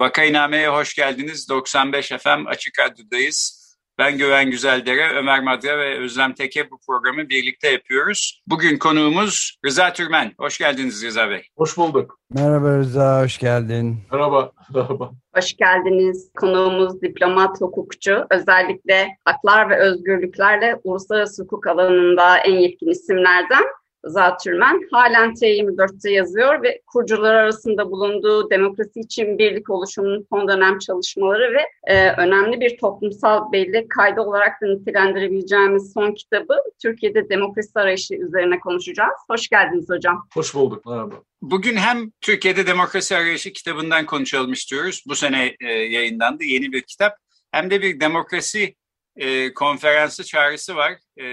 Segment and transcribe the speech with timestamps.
[0.00, 1.48] Vakainame'ye hoş geldiniz.
[1.48, 3.60] 95 FM Açık Radyo'dayız.
[3.98, 8.42] Ben Güven Güzeldere, Ömer Madra ve Özlem Teke bu programı birlikte yapıyoruz.
[8.46, 10.32] Bugün konuğumuz Rıza Türmen.
[10.38, 11.42] Hoş geldiniz Rıza Bey.
[11.56, 12.18] Hoş bulduk.
[12.30, 13.98] Merhaba Rıza, hoş geldin.
[14.12, 14.52] Merhaba.
[14.74, 15.10] Merhaba.
[15.36, 16.30] Hoş geldiniz.
[16.36, 18.26] Konuğumuz diplomat, hukukçu.
[18.30, 23.64] Özellikle haklar ve özgürlüklerle uluslararası hukuk alanında en yetkin isimlerden.
[24.04, 31.54] Zatürmen halen T24'te yazıyor ve kurucular arasında bulunduğu Demokrasi için Birlik oluşumunun son dönem çalışmaları
[31.54, 38.14] ve e, önemli bir toplumsal bellek kaydı olarak da nitelendirebileceğimiz son kitabı Türkiye'de demokrasi arayışı
[38.14, 39.16] üzerine konuşacağız.
[39.30, 40.28] Hoş geldiniz hocam.
[40.34, 40.86] Hoş bulduk.
[40.86, 41.14] Merhaba.
[41.42, 45.04] Bugün hem Türkiye'de demokrasi arayışı kitabından konuşalım istiyoruz.
[45.08, 47.12] Bu sene e, yayınlandı yeni bir kitap.
[47.52, 48.74] Hem de bir demokrasi
[49.20, 50.92] e, konferansı çağrısı var.
[51.16, 51.24] E,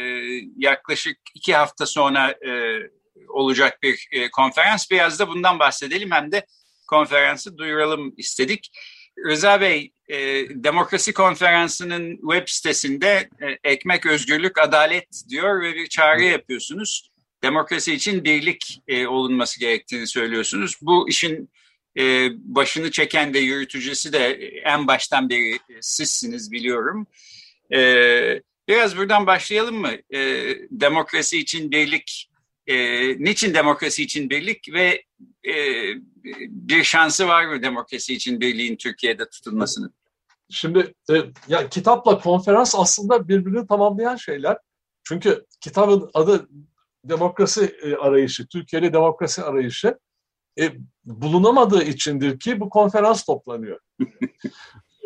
[0.57, 2.79] yaklaşık iki hafta sonra e,
[3.29, 4.91] olacak bir e, konferans.
[4.91, 6.45] Biraz da bundan bahsedelim hem de
[6.87, 8.71] konferansı duyuralım istedik.
[9.25, 10.17] Rıza Bey, e,
[10.49, 17.09] Demokrasi Konferansı'nın web sitesinde e, ekmek, özgürlük, adalet diyor ve bir çağrı yapıyorsunuz.
[17.43, 20.75] Demokrasi için birlik e, olunması gerektiğini söylüyorsunuz.
[20.81, 21.49] Bu işin
[21.99, 24.27] e, başını çeken de yürütücüsü de
[24.65, 27.07] en baştan beri e, sizsiniz biliyorum.
[27.73, 29.91] Ee, biraz buradan başlayalım mı?
[30.13, 32.29] Ee, demokrasi için birlik,
[32.67, 32.75] e,
[33.23, 35.03] niçin demokrasi için birlik ve
[35.47, 35.53] e,
[36.49, 39.93] bir şansı var mı demokrasi için birliğin Türkiye'de tutulmasının?
[40.49, 41.13] Şimdi e,
[41.47, 44.57] ya kitapla konferans aslında birbirini tamamlayan şeyler.
[45.03, 46.49] Çünkü kitabın adı
[47.03, 49.99] demokrasi e, arayışı, Türkiye'de demokrasi arayışı
[50.59, 50.71] e,
[51.05, 53.79] bulunamadığı içindir ki bu konferans toplanıyor.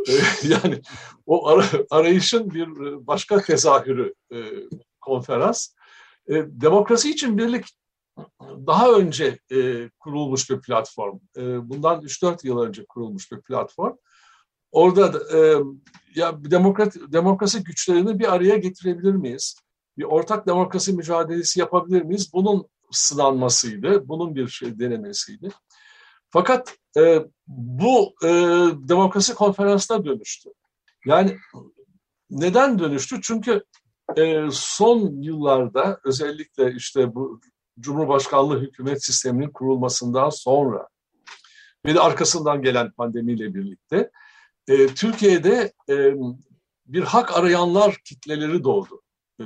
[0.43, 0.81] yani
[1.25, 4.37] o arayışın bir e, başka tezahürü e,
[5.01, 5.67] konferans.
[6.27, 7.65] E, demokrasi için birlik
[8.67, 9.39] daha önce
[9.99, 11.19] kurulmuş bir platform.
[11.37, 13.95] bundan 3-4 yıl önce kurulmuş bir platform.
[14.71, 15.13] Orada
[16.15, 19.55] ya demokrat, demokrasi güçlerini bir araya getirebilir miyiz?
[19.97, 22.33] Bir ortak demokrasi mücadelesi yapabilir miyiz?
[22.33, 25.49] Bunun sınanmasıydı, bunun bir şey denemesiydi.
[26.29, 28.27] Fakat e, bu e,
[28.89, 30.49] demokrasi konferansına dönüştü.
[31.05, 31.37] Yani
[32.29, 33.21] neden dönüştü?
[33.21, 33.63] Çünkü
[34.17, 37.41] e, son yıllarda özellikle işte bu
[37.79, 40.87] Cumhurbaşkanlığı hükümet sisteminin kurulmasından sonra
[41.85, 44.11] ve de arkasından gelen pandemiyle birlikte
[44.67, 46.13] e, Türkiye'de e,
[46.85, 49.01] bir hak arayanlar kitleleri doğdu.
[49.39, 49.45] E,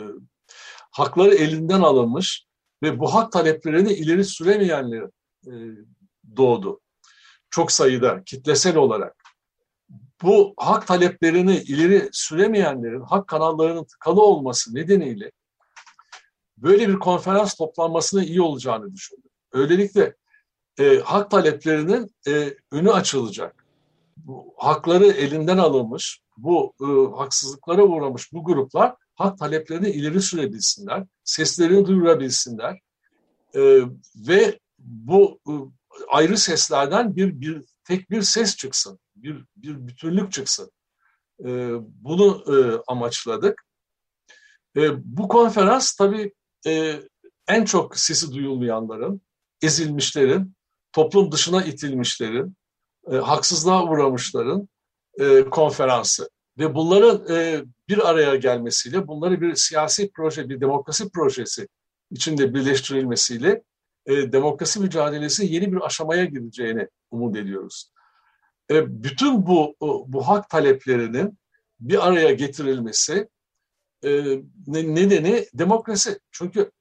[0.92, 2.46] hakları elinden alınmış
[2.84, 5.10] ve bu hak taleplerini ileri süremeyenler
[5.48, 5.54] e,
[6.38, 6.80] doğdu.
[7.56, 9.16] Çok sayıda kitlesel olarak.
[10.24, 15.32] Bu hak taleplerini ileri süremeyenlerin hak kanallarının tıkalı olması nedeniyle
[16.58, 19.30] böyle bir konferans toplanmasına iyi olacağını düşündüm.
[19.52, 20.16] Öylelikle
[20.80, 23.66] e, hak taleplerinin e, önü açılacak.
[24.18, 31.86] Bu, hakları elinden alınmış, bu e, haksızlıklara uğramış bu gruplar hak taleplerini ileri sürebilsinler, seslerini
[31.86, 32.80] duyurabilsinler
[33.56, 33.82] e,
[34.16, 35.54] ve bu e,
[36.08, 40.72] ayrı seslerden bir, bir tek bir ses çıksın, bir, bir bütünlük çıksın.
[41.46, 43.66] E, bunu e, amaçladık.
[44.78, 44.82] E,
[45.18, 46.34] bu konferans tabii
[46.68, 47.02] e,
[47.48, 49.22] en çok sesi duyulmayanların,
[49.62, 50.56] ezilmişlerin,
[50.92, 52.56] toplum dışına itilmişlerin,
[53.12, 54.70] e, haksızlığa uğramışların
[55.20, 56.30] e, konferansı.
[56.58, 61.68] Ve bunların e, bir araya gelmesiyle, bunları bir siyasi proje, bir demokrasi projesi
[62.12, 63.64] içinde birleştirilmesiyle
[64.06, 67.92] e, demokrasi mücadelesi yeni bir aşamaya gireceğini umut ediyoruz.
[68.72, 69.76] E, bütün bu
[70.08, 71.40] bu hak taleplerinin
[71.80, 73.30] bir araya getirilmesi
[74.04, 74.10] e,
[74.68, 76.20] nedeni demokrasi.
[76.32, 76.72] Çünkü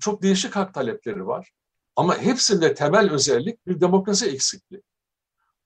[0.00, 1.50] çok değişik hak talepleri var.
[1.96, 4.82] Ama hepsinde temel özellik bir demokrasi eksikliği.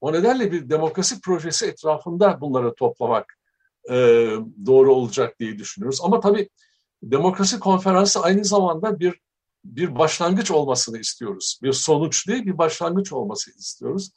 [0.01, 3.37] O nedenle bir demokrasi projesi etrafında bunları toplamak
[3.89, 3.95] e,
[4.65, 5.99] doğru olacak diye düşünüyoruz.
[6.03, 6.49] Ama tabii
[7.03, 9.21] demokrasi konferansı aynı zamanda bir
[9.75, 11.59] bir başlangıç olmasını istiyoruz.
[11.63, 14.11] Bir sonuç değil, bir başlangıç olması istiyoruz.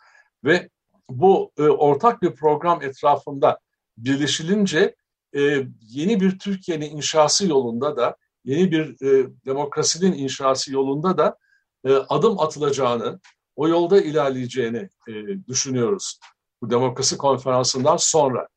[0.44, 0.68] Ve
[1.10, 3.58] bu e, ortak bir program etrafında
[3.98, 4.94] birleşilince
[5.36, 11.36] e, yeni bir Türkiye'nin inşası yolunda da yeni bir e, demokrasinin inşası yolunda da
[11.84, 13.20] e, adım atılacağını,
[13.56, 15.12] o yolda ilerleyeceğini e,
[15.48, 16.20] düşünüyoruz.
[16.62, 18.48] Bu demokrasi konferansından sonra.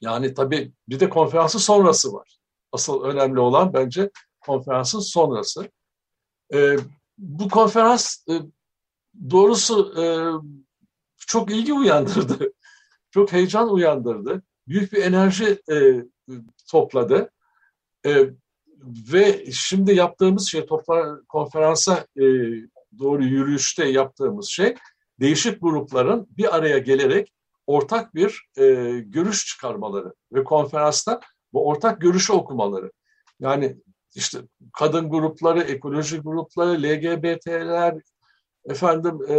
[0.00, 2.38] Yani tabii bir de konferansın sonrası var.
[2.72, 4.10] Asıl önemli olan bence
[4.46, 5.70] konferansın sonrası.
[6.54, 6.76] E,
[7.18, 8.34] bu konferans e,
[9.30, 10.04] doğrusu e,
[11.26, 12.52] çok ilgi uyandırdı.
[13.10, 14.42] Çok heyecan uyandırdı.
[14.68, 16.04] Büyük bir enerji e,
[16.70, 17.30] topladı.
[18.06, 18.30] E,
[19.12, 22.24] ve şimdi yaptığımız şey topla, konferansa e,
[22.98, 24.74] doğru yürüyüşte yaptığımız şey
[25.20, 27.32] değişik grupların bir araya gelerek
[27.66, 28.64] ortak bir e,
[29.00, 31.20] görüş çıkarmaları ve konferansta
[31.52, 32.92] bu ortak görüşü okumaları.
[33.40, 33.76] Yani
[34.16, 34.38] işte
[34.72, 38.00] kadın grupları, ekoloji grupları, LGBT'ler,
[38.64, 39.36] efendim e,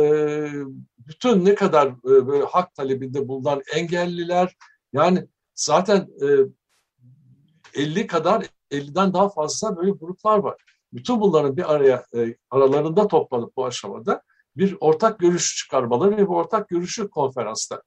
[0.98, 4.56] bütün ne kadar e, böyle hak talebinde bulunan engelliler
[4.94, 6.28] yani zaten e,
[7.82, 10.56] 50 kadar 50'den daha fazla böyle gruplar var.
[10.94, 14.22] Bütün bunların bir araya e, aralarında toplanıp bu aşamada
[14.58, 17.84] bir ortak görüş çıkarmaları ve bu ortak görüşü konferansta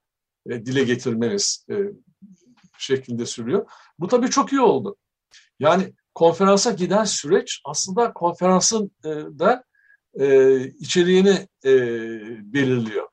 [0.46, 1.74] e, dile getirmeniz e,
[2.78, 3.70] şeklinde sürüyor.
[3.98, 4.96] Bu tabii çok iyi oldu.
[5.58, 9.08] Yani konferansa giden süreç aslında konferansın e,
[9.38, 9.64] da
[10.20, 11.72] e, içeriğini e,
[12.52, 13.08] belirliyor.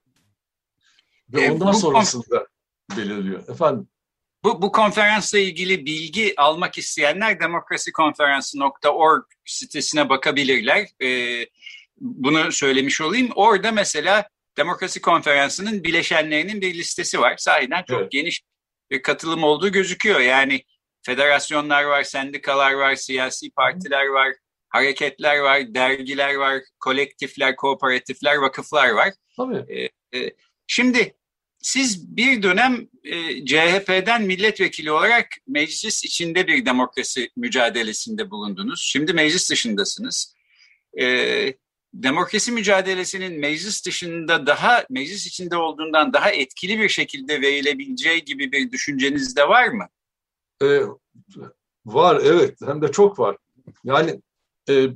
[1.33, 2.47] Ve e, ondan sonrasında
[2.97, 3.49] belirliyor.
[3.49, 3.87] Efendim?
[4.43, 10.87] Bu, bu konferansla ilgili bilgi almak isteyenler demokrasikonferansı.org sitesine bakabilirler.
[11.03, 11.41] E,
[11.97, 13.29] bunu söylemiş olayım.
[13.35, 17.37] Orada mesela Demokrasi Konferansı'nın bileşenlerinin bir listesi var.
[17.37, 18.11] Sahiden çok evet.
[18.11, 18.41] geniş
[18.91, 20.19] bir katılım olduğu gözüküyor.
[20.19, 20.63] Yani
[21.07, 24.33] federasyonlar var, sendikalar var, siyasi partiler var,
[24.69, 29.13] hareketler var, dergiler var, kolektifler, kooperatifler, vakıflar var.
[29.37, 29.89] Tabii.
[30.13, 30.31] Ee, e,
[30.67, 31.15] şimdi
[31.59, 38.81] siz bir dönem e, CHP'den milletvekili olarak meclis içinde bir demokrasi mücadelesinde bulundunuz.
[38.81, 40.35] Şimdi meclis dışındasınız.
[40.99, 41.05] E,
[41.93, 48.71] demokrasi mücadelesinin meclis dışında daha, meclis içinde olduğundan daha etkili bir şekilde verilebileceği gibi bir
[48.71, 49.87] düşünceniz de var mı?
[50.63, 50.81] Ee,
[51.85, 53.37] var evet hem de çok var.
[53.83, 54.21] Yani
[54.69, 54.87] e,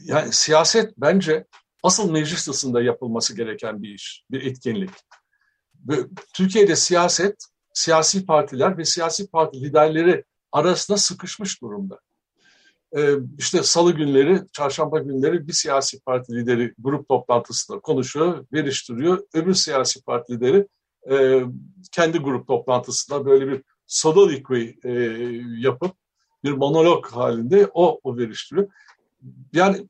[0.00, 1.46] yani siyaset bence
[1.82, 4.90] asıl meclis dışında yapılması gereken bir iş, bir etkinlik.
[6.34, 12.00] Türkiye'de siyaset, siyasi partiler ve siyasi parti liderleri arasında sıkışmış durumda.
[12.96, 19.26] Ee, işte salı günleri, çarşamba günleri bir siyasi parti lideri grup toplantısında konuşuyor, veriştiriyor.
[19.34, 20.66] Öbür siyasi parti lideri
[21.10, 21.42] e,
[21.92, 24.92] kendi grup toplantısında böyle bir soliloquy e,
[25.58, 25.96] yapıp
[26.44, 28.68] bir monolog halinde o, o veriştiriyor.
[29.52, 29.86] Yani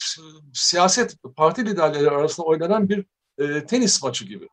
[0.52, 3.06] siyaset parti liderleri arasında oynanan bir
[3.38, 4.48] e, tenis maçı gibi.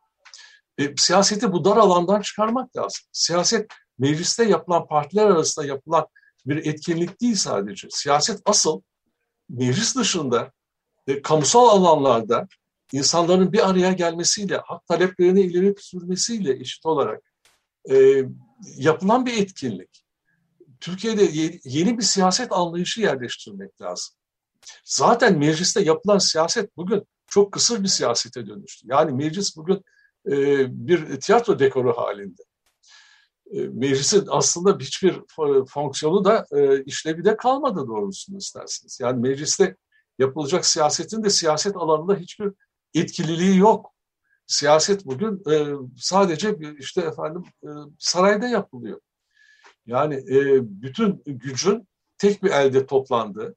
[0.78, 3.00] E, siyaseti bu dar alandan çıkarmak lazım.
[3.12, 6.06] Siyaset mecliste yapılan partiler arasında yapılan
[6.46, 7.88] bir etkinlik değil sadece.
[7.90, 8.82] Siyaset asıl
[9.48, 10.52] meclis dışında
[11.06, 12.48] e, kamusal alanlarda
[12.92, 17.31] insanların bir araya gelmesiyle, hak taleplerini ileri sürmesiyle eşit olarak
[17.90, 18.24] e,
[18.76, 20.04] yapılan bir etkinlik.
[20.80, 21.28] Türkiye'de
[21.64, 24.14] yeni bir siyaset anlayışı yerleştirmek lazım.
[24.84, 28.86] Zaten mecliste yapılan siyaset bugün çok kısır bir siyasete dönüştü.
[28.90, 29.82] Yani meclis bugün
[30.26, 32.42] e, bir tiyatro dekoru halinde.
[33.52, 35.20] E, meclisin aslında hiçbir
[35.68, 38.98] fonksiyonu da e, işlevi de kalmadı doğrusunu isterseniz.
[39.00, 39.76] Yani mecliste
[40.18, 42.52] yapılacak siyasetin de siyaset alanında hiçbir
[42.94, 43.92] etkililiği yok.
[44.46, 47.68] Siyaset bugün e, sadece işte efendim e,
[47.98, 49.00] sarayda yapılıyor.
[49.86, 53.54] Yani e, bütün gücün tek bir elde toplandığı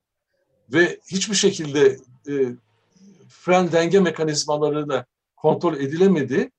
[0.74, 1.98] ve hiçbir şekilde
[2.30, 2.34] e,
[3.30, 6.52] fren denge mekanizmalarına kontrol edilemedi,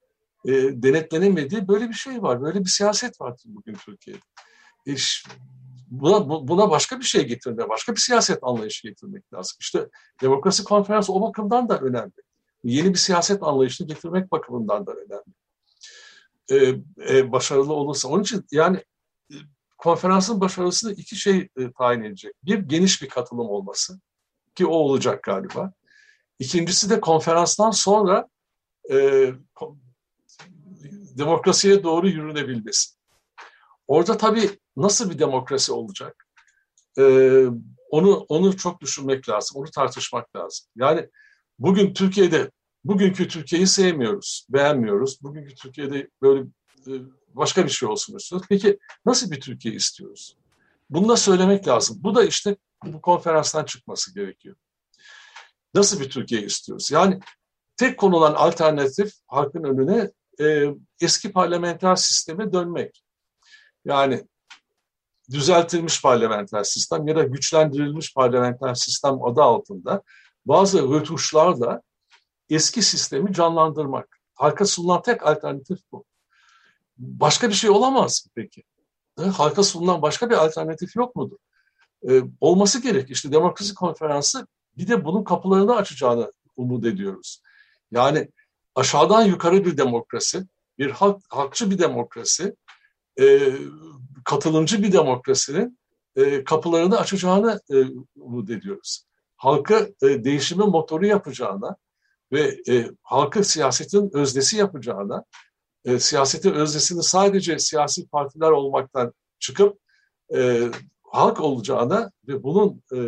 [0.44, 1.68] e, denetlenemedi.
[1.68, 2.42] Böyle bir şey var.
[2.42, 4.20] Böyle bir siyaset var bugün Türkiye'de.
[4.86, 4.94] E,
[5.90, 9.56] buna, buna başka bir şey getirmek, başka bir siyaset anlayışı getirmek lazım.
[9.60, 9.88] İşte
[10.22, 12.25] demokrasi konferansı o bakımdan da önemli.
[12.70, 15.34] Yeni bir siyaset anlayışını getirmek bakımından da önemli.
[16.50, 16.56] E,
[17.08, 18.08] e, başarılı olursa.
[18.08, 18.84] Onun için yani
[19.30, 19.34] e,
[19.78, 22.32] konferansın başarısını iki şey e, tayin edecek.
[22.42, 24.00] Bir, geniş bir katılım olması
[24.54, 25.72] ki o olacak galiba.
[26.38, 28.28] İkincisi de konferanstan sonra
[28.90, 29.30] e,
[31.18, 32.96] demokrasiye doğru yürünebilmesi.
[33.88, 36.26] Orada tabii nasıl bir demokrasi olacak?
[36.98, 37.46] Ee,
[37.90, 40.66] onu onu çok düşünmek lazım, onu tartışmak lazım.
[40.76, 41.08] Yani
[41.58, 42.50] bugün Türkiye'de,
[42.88, 45.22] bugünkü Türkiye'yi sevmiyoruz, beğenmiyoruz.
[45.22, 46.40] Bugünkü Türkiye'de böyle
[46.86, 46.92] e,
[47.34, 48.46] başka bir şey olsun istiyoruz.
[48.48, 50.36] Peki nasıl bir Türkiye istiyoruz?
[50.90, 51.98] Bunu da söylemek lazım.
[52.00, 54.56] Bu da işte bu konferanstan çıkması gerekiyor.
[55.74, 56.90] Nasıl bir Türkiye istiyoruz?
[56.90, 57.20] Yani
[57.76, 63.02] tek konulan alternatif halkın önüne e, eski parlamenter sisteme dönmek.
[63.84, 64.26] Yani
[65.30, 70.02] düzeltilmiş parlamenter sistem ya da güçlendirilmiş parlamenter sistem adı altında
[70.46, 71.82] bazı rötuşlarla
[72.50, 74.18] eski sistemi canlandırmak.
[74.34, 76.04] Halka sunulan tek alternatif bu.
[76.98, 78.62] Başka bir şey olamaz peki?
[79.32, 81.36] Halka sunulan başka bir alternatif yok mudur?
[82.08, 83.10] Ee, olması gerek.
[83.10, 87.42] İşte demokrasi konferansı bir de bunun kapılarını açacağını umut ediyoruz.
[87.90, 88.28] Yani
[88.74, 90.46] aşağıdan yukarı bir demokrasi,
[90.78, 92.56] bir halk, halkçı bir demokrasi,
[93.20, 93.52] e,
[94.24, 95.78] katılımcı bir demokrasinin
[96.16, 97.76] e, kapılarını açacağını e,
[98.16, 99.04] umut ediyoruz.
[99.36, 101.76] Halkı e, değişimin motoru yapacağına
[102.32, 105.24] ve e, halkı siyasetin özdesi yapacağına,
[105.84, 109.78] e, siyasetin özdesini sadece siyasi partiler olmaktan çıkıp
[110.36, 110.62] e,
[111.02, 112.98] halk olacağına ve bunun e,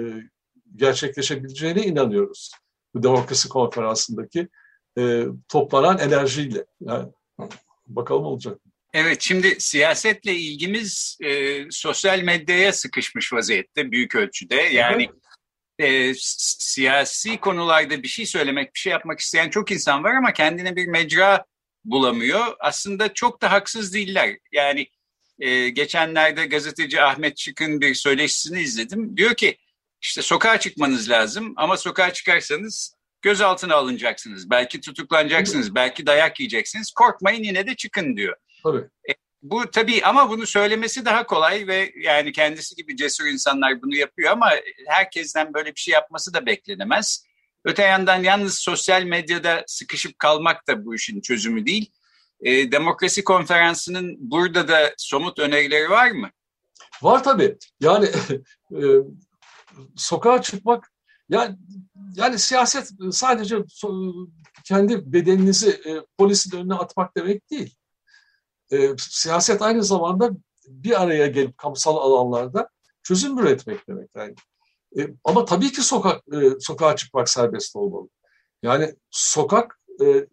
[0.76, 2.52] gerçekleşebileceğine inanıyoruz.
[2.94, 4.48] Bu demokrasi konferansındaki
[4.98, 6.64] e, toplanan enerjiyle.
[6.80, 7.08] Yani,
[7.86, 8.58] bakalım olacak.
[8.92, 14.54] Evet, şimdi siyasetle ilgimiz e, sosyal medyaya sıkışmış vaziyette büyük ölçüde.
[14.54, 15.10] Yani
[15.78, 16.14] e,
[16.58, 20.86] siyasi konularda bir şey söylemek, bir şey yapmak isteyen çok insan var ama kendine bir
[20.86, 21.44] mecra
[21.84, 22.56] bulamıyor.
[22.60, 24.38] Aslında çok da haksız değiller.
[24.52, 24.86] Yani
[25.40, 29.16] e, geçenlerde gazeteci Ahmet Çık'ın bir söyleşisini izledim.
[29.16, 29.56] Diyor ki
[30.00, 34.50] işte sokağa çıkmanız lazım ama sokağa çıkarsanız gözaltına alınacaksınız.
[34.50, 36.90] Belki tutuklanacaksınız, belki dayak yiyeceksiniz.
[36.90, 38.36] Korkmayın yine de çıkın diyor.
[38.62, 38.78] Tabii.
[39.10, 43.96] E, bu tabii ama bunu söylemesi daha kolay ve yani kendisi gibi cesur insanlar bunu
[43.96, 44.50] yapıyor ama
[44.86, 47.24] herkesten böyle bir şey yapması da beklenemez.
[47.64, 51.92] Öte yandan yalnız sosyal medyada sıkışıp kalmak da bu işin çözümü değil.
[52.40, 56.30] E, demokrasi konferansının burada da somut önerileri var mı?
[57.02, 57.56] Var tabii.
[57.80, 58.06] Yani
[58.72, 58.80] e,
[59.96, 60.92] sokağa çıkmak
[61.28, 61.56] yani
[62.14, 63.56] yani siyaset sadece
[64.64, 67.77] kendi bedeninizi e, polisin önüne atmak demek değil.
[68.72, 70.30] E, siyaset aynı zamanda
[70.68, 72.68] bir araya gelip kamusal alanlarda
[73.02, 74.10] çözüm üretmek demek.
[74.16, 74.34] Yani.
[74.98, 78.08] E, ama tabii ki sokak e, sokağa çıkmak serbest olmalı.
[78.62, 80.26] Yani sokak e,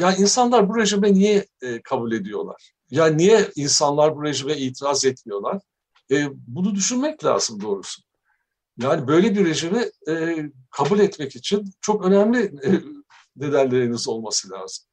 [0.00, 2.72] yani insanlar bu rejime niye e, kabul ediyorlar?
[2.90, 5.60] Yani niye insanlar bu rejime itiraz etmiyorlar?
[6.10, 8.02] E, bunu düşünmek lazım doğrusu.
[8.78, 10.36] Yani böyle bir rejimi e,
[10.70, 12.70] kabul etmek için çok önemli e,
[13.36, 14.84] nedenleriniz olması lazım.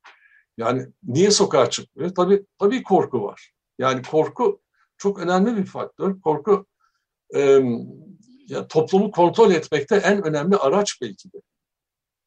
[0.57, 2.15] Yani niye sokağa çıkmıyor?
[2.15, 3.51] Tabii, tabii korku var.
[3.79, 4.61] Yani korku
[4.97, 6.21] çok önemli bir faktör.
[6.21, 6.65] Korku
[7.35, 7.61] e,
[8.47, 11.37] ya toplumu kontrol etmekte en önemli araç belki de.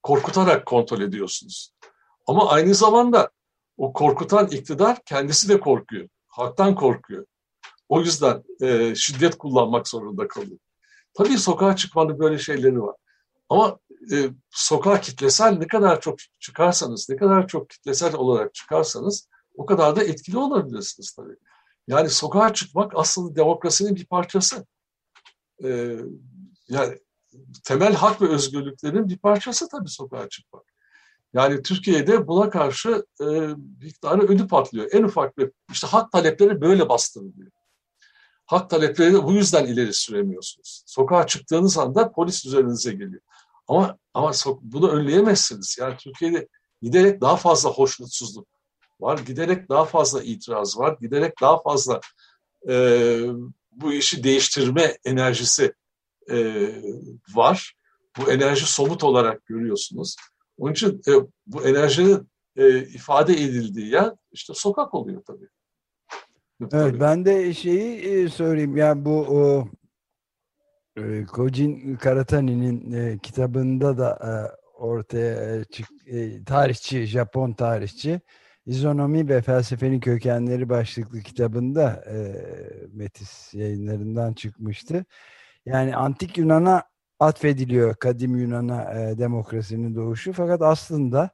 [0.03, 1.73] Korkutarak kontrol ediyorsunuz.
[2.27, 3.31] Ama aynı zamanda
[3.77, 6.09] o korkutan iktidar kendisi de korkuyor.
[6.27, 7.27] Halktan korkuyor.
[7.89, 10.59] O yüzden e, şiddet kullanmak zorunda kalıyor.
[11.15, 12.97] Tabii sokağa çıkmanın böyle şeyleri var.
[13.49, 13.79] Ama
[14.13, 19.97] e, sokağa kitlesel ne kadar çok çıkarsanız, ne kadar çok kitlesel olarak çıkarsanız o kadar
[19.97, 21.37] da etkili olabilirsiniz tabii.
[21.89, 24.67] Yani sokağa çıkmak aslında demokrasinin bir parçası.
[25.65, 25.97] E,
[26.69, 26.99] yani
[27.65, 30.63] temel hak ve özgürlüklerin bir parçası tabii sokağa çıkmak.
[31.33, 33.25] Yani Türkiye'de buna karşı e,
[33.83, 34.89] miktarı ödü patlıyor.
[34.93, 37.51] En ufak bir, işte hak talepleri böyle bastırılıyor.
[38.47, 40.83] Hak taleplerini bu yüzden ileri süremiyorsunuz.
[40.87, 43.23] Sokağa çıktığınız anda polis üzerinize geliyor.
[43.69, 45.77] Ama ama bunu önleyemezsiniz.
[45.81, 46.49] Yani Türkiye'de
[46.83, 48.49] giderek daha fazla hoşnutsuzluk
[49.01, 52.01] var, giderek daha fazla itiraz var, giderek daha fazla
[52.69, 52.75] e,
[53.73, 55.73] bu işi değiştirme enerjisi
[56.31, 56.67] e,
[57.35, 57.75] var.
[58.19, 60.17] Bu enerji somut olarak görüyorsunuz.
[60.59, 61.13] Onun için e,
[61.47, 65.49] bu enerjinin e, ifade edildiği yer işte sokak oluyor tabii.
[66.73, 68.77] Evet, ben de şeyi e, söyleyeyim.
[68.77, 69.69] Yani bu
[71.33, 74.33] Kojin Karatani'nin e, kitabında da e,
[74.79, 78.21] ortaya çık, e, tarihçi, Japon tarihçi
[78.67, 82.17] İzonomi ve Felsefenin Kökenleri başlıklı kitabında e,
[82.93, 85.05] Metis yayınlarından çıkmıştı.
[85.67, 86.83] Yani antik Yunan'a
[87.21, 91.31] atfediliyor kadim Yunan'a e, demokrasinin doğuşu fakat aslında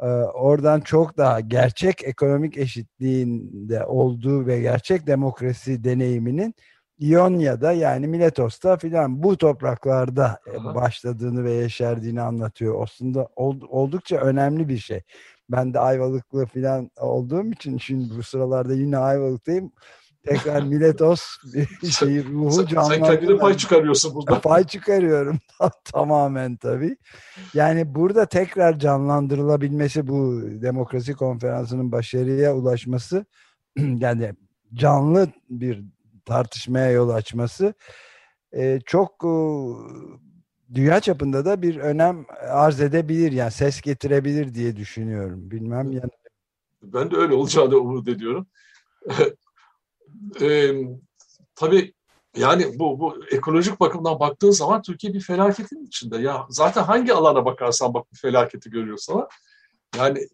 [0.00, 6.54] e, oradan çok daha gerçek ekonomik eşitliğinde olduğu ve gerçek demokrasi deneyiminin
[6.98, 10.74] İonya'da yani Miletos'ta filan bu topraklarda e, Aha.
[10.74, 12.82] başladığını ve yeşerdiğini anlatıyor.
[12.82, 15.02] Aslında oldukça önemli bir şey.
[15.50, 19.72] Ben de Ayvalıklı filan olduğum için şimdi bu sıralarda yine Ayvalık'tayım
[20.26, 21.22] tekrar Miletos
[21.98, 23.06] şeyi ruhu sen, canlandıran.
[23.06, 24.40] Sen kendine pay çıkarıyorsun burada.
[24.40, 25.38] Pay çıkarıyorum
[25.84, 26.96] tamamen tabii.
[27.54, 33.24] Yani burada tekrar canlandırılabilmesi bu demokrasi konferansının başarıya ulaşması
[33.76, 34.32] yani
[34.74, 35.84] canlı bir
[36.26, 37.74] tartışmaya yol açması
[38.52, 39.34] e, çok e,
[40.74, 45.50] dünya çapında da bir önem arz edebilir yani ses getirebilir diye düşünüyorum.
[45.50, 46.10] Bilmem yani.
[46.82, 48.46] Ben de öyle olacağını umut ediyorum.
[50.40, 50.72] e,
[51.54, 51.94] tabii
[52.36, 56.18] yani bu, bu ekolojik bakımdan baktığın zaman Türkiye bir felaketin içinde.
[56.18, 59.28] Ya zaten hangi alana bakarsan bak bir felaketi görüyorsun ama
[59.98, 60.28] yani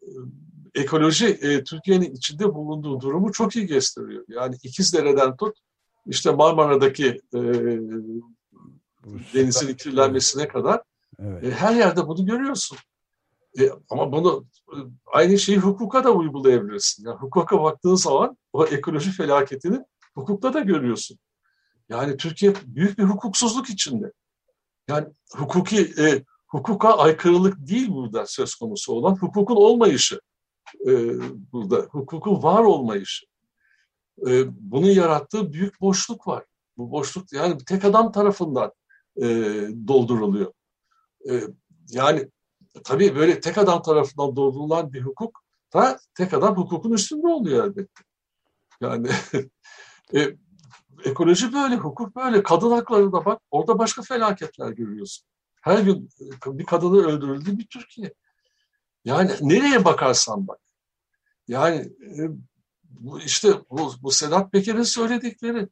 [0.75, 4.25] ekoloji e, Türkiye'nin içinde bulunduğu durumu çok iyi gösteriyor.
[4.29, 5.59] Yani İkizdere'den tut
[6.07, 7.41] işte Marmara'daki e,
[9.35, 10.83] denizin kirlenmesine kadar
[11.19, 11.45] evet.
[11.45, 12.79] e, her yerde bunu görüyorsun.
[13.61, 17.07] E, ama bunu e, aynı şeyi hukuka da uygulayabilirsin.
[17.07, 21.19] Yani hukuka baktığın zaman o ekoloji felaketini hukukta da görüyorsun.
[21.89, 24.13] Yani Türkiye büyük bir hukuksuzluk içinde.
[24.89, 25.07] Yani
[25.37, 30.21] hukuki e, hukuka aykırılık değil burada söz konusu olan hukukun olmayışı
[30.87, 30.91] e,
[31.53, 33.27] burada hukukun var olmayışı.
[34.27, 36.45] E, bunun yarattığı büyük boşluk var.
[36.77, 38.73] Bu boşluk yani tek adam tarafından
[39.17, 39.27] e,
[39.89, 40.53] dolduruluyor.
[41.31, 41.41] E,
[41.89, 42.29] yani
[42.85, 45.43] tabii böyle tek adam tarafından doldurulan bir hukuk
[45.75, 48.03] da tek adam hukukun üstünde oluyor elbette.
[48.81, 49.09] Yani
[50.15, 50.37] e,
[51.05, 52.43] ekoloji böyle, hukuk böyle.
[52.43, 55.27] Kadın hakları da bak, orada başka felaketler görüyorsun.
[55.63, 56.09] Her gün
[56.47, 58.15] e, bir kadını öldürüldü bir Türkiye.
[59.05, 60.59] Yani nereye bakarsan bak.
[61.49, 61.93] Yani
[63.01, 65.69] e, işte bu, bu Sedat Peker'in söyledikleri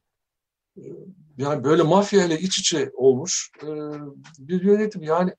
[0.77, 0.83] e,
[1.37, 3.51] yani böyle mafya ile iç içe olmuş
[4.39, 5.03] bir yönetim.
[5.03, 5.35] Yani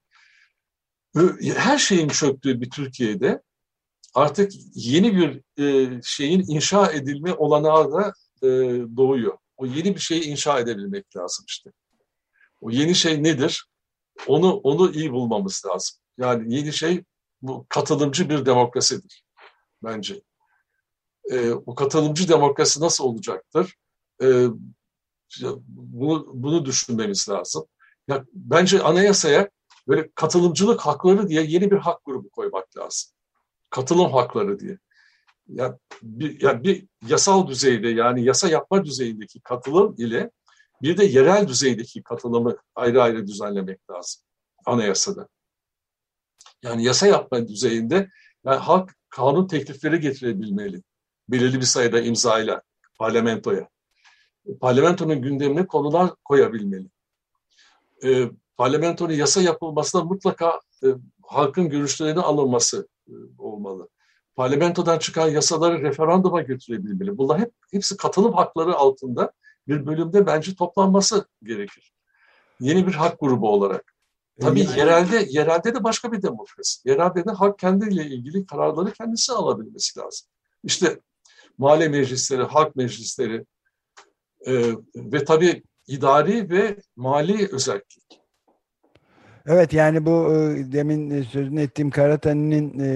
[1.56, 3.42] her şeyin çöktüğü bir Türkiye'de
[4.14, 5.42] artık yeni bir
[6.02, 8.12] şeyin inşa edilme olanağı da
[8.96, 9.38] doğuyor.
[9.56, 11.70] O yeni bir şeyi inşa edebilmek lazım işte.
[12.60, 13.66] O yeni şey nedir?
[14.26, 15.98] Onu onu iyi bulmamız lazım.
[16.18, 17.04] Yani yeni şey
[17.42, 19.24] bu katılımcı bir demokrasidir
[19.84, 20.22] bence.
[21.30, 23.76] E, bu katılımcı demokrasi nasıl olacaktır?
[24.22, 24.46] E,
[25.66, 27.66] bunu, bunu düşünmemiz lazım.
[28.08, 29.50] Ya, bence anayasaya
[29.88, 33.12] böyle katılımcılık hakları diye yeni bir hak grubu koymak lazım.
[33.70, 34.78] Katılım hakları diye
[35.48, 40.30] ya bir, ya bir yasal düzeyde yani yasa yapma düzeyindeki katılım ile
[40.82, 44.22] bir de yerel düzeydeki katılımı ayrı ayrı düzenlemek lazım
[44.66, 45.28] anayasada.
[46.62, 48.08] Yani yasa yapma düzeyinde
[48.44, 50.82] yani halk kanun teklifleri getirebilmeli.
[51.32, 52.62] Belirli bir sayıda imzayla
[52.98, 53.68] parlamentoya.
[54.60, 56.86] Parlamentonun gündemine konular koyabilmeli.
[58.04, 60.86] E, parlamentonun yasa yapılmasına mutlaka e,
[61.22, 63.88] halkın görüşlerine alınması e, olmalı
[64.36, 67.18] parlamentodan çıkan yasaları referanduma götürebilmeli.
[67.18, 69.32] Bunlar hep hepsi katılım hakları altında
[69.68, 71.92] bir bölümde bence toplanması gerekir.
[72.60, 73.94] Yeni bir hak grubu olarak.
[74.40, 74.78] Tabii yani.
[74.78, 76.88] yerelde yerelde de başka bir demokrasi.
[76.88, 80.28] Yerelde de halk kendiyle ilgili kararları kendisi alabilmesi lazım.
[80.64, 81.00] İşte
[81.58, 83.44] mahalle meclisleri, halk meclisleri
[84.46, 84.52] e,
[84.96, 87.98] ve tabii idari ve mali özellik.
[89.46, 92.88] Evet yani bu e, demin sözünü ettiğim Karatani'nin e,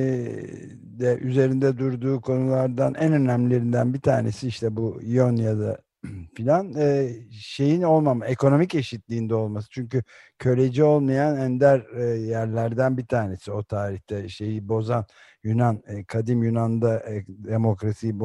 [1.01, 5.79] de üzerinde durduğu konulardan en önemlilerinden bir tanesi işte bu İonya'da
[6.35, 9.69] filan e, şeyin olmama, ekonomik eşitliğinde olması.
[9.71, 10.03] Çünkü
[10.39, 11.81] köleci olmayan ender
[12.17, 15.05] yerlerden bir tanesi o tarihte şeyi bozan
[15.45, 18.21] Yunan, kadim Yunan'da demokrasiyi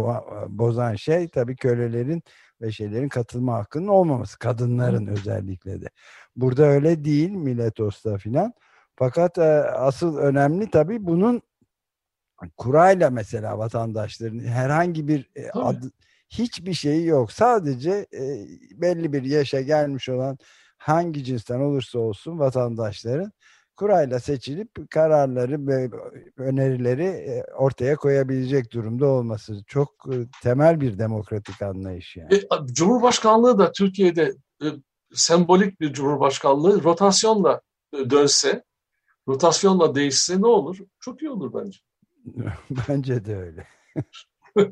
[0.49, 2.23] bozan şey tabii kölelerin
[2.61, 4.39] ve şeylerin katılma hakkının olmaması.
[4.39, 5.89] Kadınların özellikle de.
[6.35, 8.53] Burada öyle değil Miletos'ta filan.
[8.95, 11.41] Fakat e, asıl önemli tabii bunun
[12.57, 15.91] kurayla mesela vatandaşların herhangi bir e, adı,
[16.29, 17.31] hiçbir şeyi yok.
[17.31, 18.45] Sadece e,
[18.81, 20.37] belli bir yaşa gelmiş olan
[20.77, 23.31] hangi cinsten olursa olsun vatandaşların
[23.75, 25.89] kurayla seçilip kararları ve
[26.37, 32.35] önerileri e, ortaya koyabilecek durumda olması çok e, temel bir demokratik anlayış yani.
[32.35, 32.41] E,
[32.73, 34.35] Cumhurbaşkanlığı da Türkiye'de
[35.13, 37.61] sembolik bir cumhurbaşkanlığı rotasyonla
[37.93, 38.63] dönse,
[39.27, 40.77] rotasyonla değişse ne olur?
[40.99, 41.79] Çok iyi olur bence.
[42.87, 43.67] bence de öyle.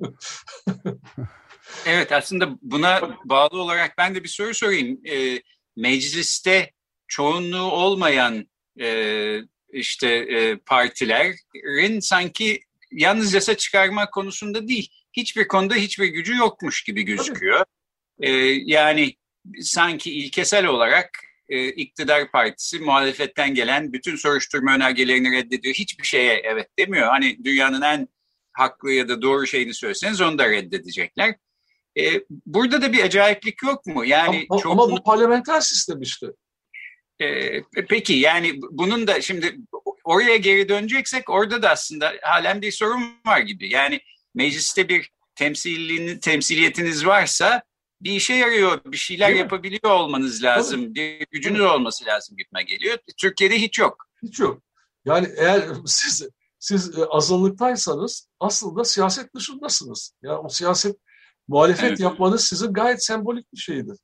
[1.86, 5.00] evet aslında buna bağlı olarak ben de bir soru sorayım.
[5.06, 5.42] E,
[5.76, 6.72] mecliste
[7.08, 8.46] çoğunluğu olmayan e,
[9.72, 12.60] işte e, partilerin sanki
[12.92, 17.66] yalnız yasa çıkarma konusunda değil, hiçbir konuda hiçbir gücü yokmuş gibi gözüküyor.
[18.20, 18.32] E,
[18.66, 19.16] yani
[19.62, 21.10] sanki ilkesel olarak
[21.50, 25.76] e, iktidar partisi muhalefetten gelen bütün soruşturma önergelerini reddediyor.
[25.76, 27.08] Hiçbir şeye evet demiyor.
[27.08, 28.08] Hani dünyanın en
[28.54, 31.36] haklı ya da doğru şeyini söyleseniz onu da reddedecekler.
[31.98, 34.06] E, burada da bir acayiplik yok mu?
[34.06, 34.72] Yani ama, çok...
[34.72, 36.28] ama bu parlamenter sistem işte.
[37.22, 39.58] E, peki yani bunun da şimdi
[40.04, 43.70] oraya geri döneceksek orada da aslında halen bir sorun var gibi.
[43.70, 44.02] Yani
[44.36, 45.12] mecliste bir
[46.22, 47.64] temsiliyetiniz varsa
[48.02, 49.90] bir işe yarıyor, bir şeyler Değil yapabiliyor mi?
[49.90, 50.82] olmanız lazım.
[50.82, 50.96] Tabii.
[50.96, 51.68] Bir gücünüz Tabii.
[51.68, 52.98] olması lazım gitme geliyor.
[53.18, 54.06] Türkiye'de hiç yok.
[54.24, 54.62] Hiç yok.
[55.06, 56.28] Yani eğer siz
[56.60, 60.14] siz e, azınlıktaysanız aslında siyaset dışındasınız.
[60.22, 60.98] Ya yani o siyaset
[61.48, 62.00] muhalefet evet.
[62.00, 63.98] yapmanız sizin gayet sembolik bir şeydir.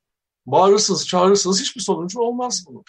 [0.45, 2.83] bağırırsınız, çağırırsınız hiçbir sonucu olmaz bunun.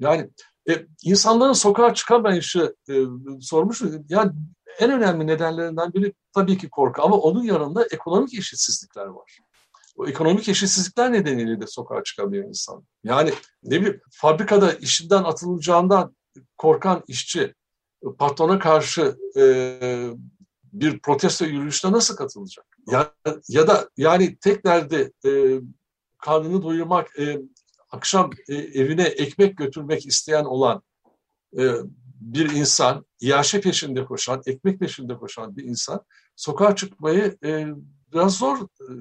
[0.00, 0.30] Yani
[0.70, 2.94] e, insanların sokağa çıkamayışı e,
[3.40, 3.82] sormuş.
[4.08, 4.32] Yani
[4.78, 9.38] en önemli nedenlerinden biri tabii ki korku ama onun yanında ekonomik eşitsizlikler var.
[9.96, 12.84] O ekonomik eşitsizlikler nedeniyle de sokağa çıkamıyor insan.
[13.04, 13.32] Yani
[13.62, 16.16] ne bir fabrikada işinden atılacağından
[16.56, 17.54] korkan işçi
[18.18, 19.80] patrona karşı e,
[20.72, 22.66] bir protesto yürüyüşüne nasıl katılacak?
[22.90, 23.12] Ya,
[23.48, 25.60] ya da yani tek derdi e,
[26.18, 27.38] karnını doyurmak, e,
[27.90, 30.82] akşam e, evine ekmek götürmek isteyen olan
[31.58, 31.72] e,
[32.20, 36.00] bir insan, iaşe peşinde koşan, ekmek peşinde koşan bir insan
[36.36, 37.66] sokağa çıkmayı e,
[38.12, 38.58] biraz zor.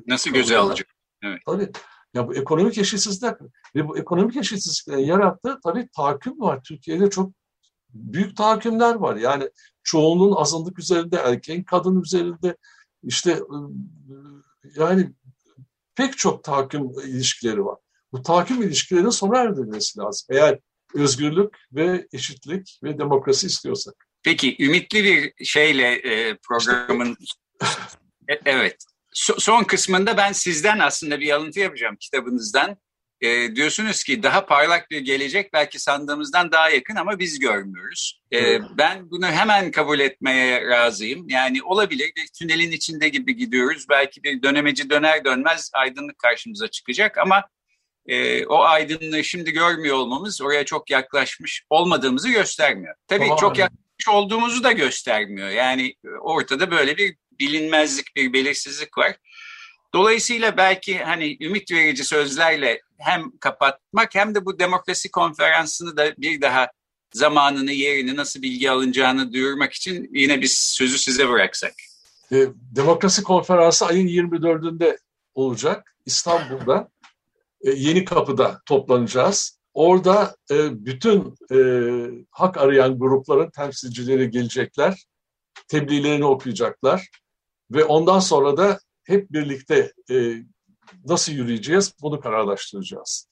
[0.08, 0.88] Nasıl göze alacak?
[1.24, 1.42] Evet.
[1.46, 1.72] Tabii.
[2.14, 3.34] Ya bu ekonomik eşitsizlik
[3.76, 6.64] ve bu ekonomik eşitsizliklerin yarattığı tabii tahakküm var.
[6.64, 7.32] Türkiye'de çok
[7.90, 9.16] büyük tahakkümler var.
[9.16, 9.50] Yani
[9.84, 12.58] çoğunluğun azınlık üzerinde, erkeğin kadın üzerinde
[13.04, 13.70] işte ıı,
[14.76, 15.14] yani
[15.96, 17.78] pek çok tahakküm ilişkileri var.
[18.12, 20.28] Bu tahakküm ilişkilerinin sona erdirilmesi lazım.
[20.30, 20.60] Eğer
[20.96, 23.94] özgürlük ve eşitlik ve demokrasi istiyorsak.
[24.24, 27.18] Peki ümitli bir şeyle e, programın
[28.30, 28.76] e, evet
[29.18, 32.78] so, son kısmında ben sizden aslında bir alıntı yapacağım kitabınızdan.
[33.22, 38.22] E, diyorsunuz ki daha parlak bir gelecek belki sandığımızdan daha yakın ama biz görmüyoruz.
[38.34, 41.30] E, ben bunu hemen kabul etmeye razıyım.
[41.30, 43.86] Yani olabilir bir tünelin içinde gibi gidiyoruz.
[43.90, 47.44] Belki bir dönemeci döner dönmez aydınlık karşımıza çıkacak ama
[48.08, 52.96] e, o aydınlığı şimdi görmüyor olmamız oraya çok yaklaşmış olmadığımızı göstermiyor.
[53.08, 53.38] Tabii tamam.
[53.38, 55.50] çok yaklaşmış olduğumuzu da göstermiyor.
[55.50, 59.16] Yani ortada böyle bir bilinmezlik, bir belirsizlik var.
[59.94, 66.42] Dolayısıyla belki hani ümit verici sözlerle hem kapatmak hem de bu demokrasi konferansını da bir
[66.42, 66.72] daha
[67.14, 71.74] zamanını, yerini, nasıl bilgi alınacağını duyurmak için yine biz sözü size bıraksak.
[72.32, 74.98] E, demokrasi konferansı ayın 24'ünde
[75.36, 76.90] olacak İstanbul'da.
[77.68, 79.60] E, Yeni Kapı'da toplanacağız.
[79.74, 81.58] Orada e, bütün e,
[82.32, 85.06] hak arayan grupların temsilcileri gelecekler.
[85.68, 87.10] Tebliğlerini okuyacaklar.
[87.72, 90.44] Ve ondan sonra da hep birlikte e,
[91.06, 93.28] nasıl yürüyeceğiz bunu kararlaştıracağız.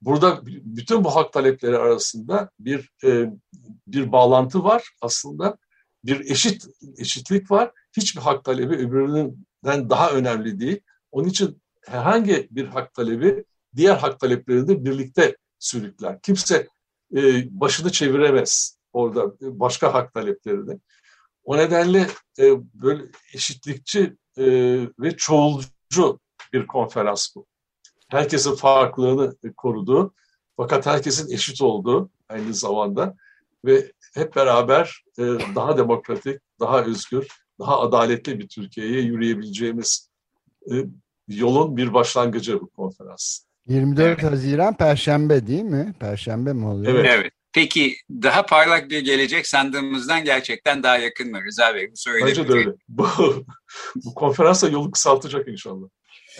[0.00, 3.26] Burada bütün bu hak talepleri arasında bir e,
[3.86, 5.58] bir bağlantı var aslında.
[6.04, 6.66] Bir eşit
[6.98, 7.72] eşitlik var.
[7.96, 10.80] Hiçbir hak talebi öbüründen daha önemli değil.
[11.10, 13.44] Onun için herhangi bir hak talebi
[13.76, 16.20] diğer hak taleplerini birlikte sürükler.
[16.22, 16.68] Kimse
[17.16, 17.20] e,
[17.60, 20.78] başını çeviremez orada başka hak taleplerini.
[21.44, 22.06] O nedenle
[22.38, 23.02] e, böyle
[23.34, 24.44] eşitlikçi e,
[24.98, 26.20] ve çoğulcu
[26.52, 27.46] bir konferans bu.
[28.08, 30.14] Herkesin farklılığını koruduğu
[30.56, 33.16] fakat herkesin eşit olduğu aynı zamanda
[33.64, 35.22] ve hep beraber e,
[35.54, 37.28] daha demokratik, daha özgür,
[37.58, 40.10] daha adaletli bir Türkiye'ye yürüyebileceğimiz
[40.70, 40.74] e,
[41.28, 43.47] yolun bir başlangıcı bu konferans.
[43.68, 44.22] 24 evet.
[44.22, 45.94] Haziran Perşembe değil mi?
[46.00, 46.94] Perşembe mi oluyor?
[46.94, 47.10] Evet.
[47.14, 47.32] evet.
[47.52, 51.90] Peki daha parlak bir gelecek sandığımızdan gerçekten daha yakın mı Rıza Bey?
[51.90, 52.70] Bu Bence de öyle.
[52.88, 53.08] Bu,
[54.04, 55.88] bu konferansa yolu kısaltacak inşallah.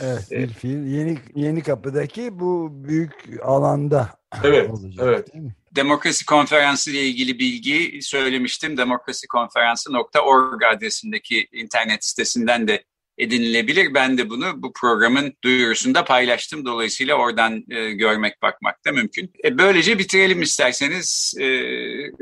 [0.00, 0.48] Evet, evet.
[0.48, 0.86] bir fiil.
[0.86, 3.12] Yeni, yeni kapıdaki bu büyük
[3.42, 4.10] alanda
[4.44, 5.06] evet, olacak.
[5.08, 5.34] Evet.
[5.34, 5.54] Değil mi?
[5.76, 8.76] Demokrasi Konferansı ile ilgili bilgi söylemiştim.
[8.76, 12.84] Demokrasikonferansı.org adresindeki internet sitesinden de
[13.18, 13.94] edinilebilir.
[13.94, 16.64] Ben de bunu bu programın duyurusunda paylaştım.
[16.64, 19.32] Dolayısıyla oradan e, görmek, bakmak da mümkün.
[19.44, 21.34] E, böylece bitirelim isterseniz.
[21.40, 21.44] E,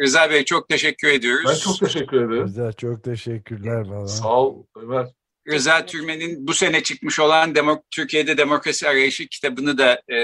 [0.02, 1.50] Rıza Bey çok teşekkür ediyoruz.
[1.50, 2.44] Ben çok teşekkür ederim.
[2.44, 4.08] Rıza çok teşekkürler baba.
[4.08, 5.06] Sağ ol Ömer.
[5.48, 10.16] Rıza Türmen'in bu sene çıkmış olan Demok Türkiye'de Demokrasi Arayışı kitabını da e,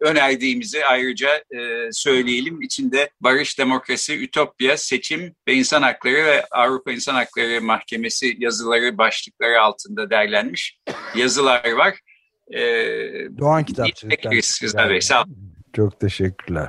[0.00, 2.62] önerdiğimizi ayrıca e, söyleyelim.
[2.62, 9.62] İçinde barış, demokrasi, ütopya, seçim ve insan hakları ve Avrupa İnsan Hakları Mahkemesi yazıları başlıkları
[9.62, 10.78] altında derlenmiş
[11.16, 11.98] yazılar var.
[12.50, 12.60] E,
[13.38, 14.32] Doğan Kitapçılık'tan.
[14.62, 15.36] Rıza Bey sağ olun.
[15.76, 16.68] Çok teşekkürler.